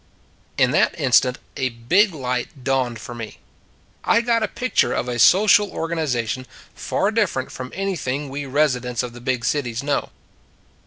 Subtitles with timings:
[0.57, 3.37] In that instant a big light dawned for me.
[4.03, 8.81] I got a picture of a social organiza tion far different from anything we resi
[8.81, 10.09] dents of the big cities know.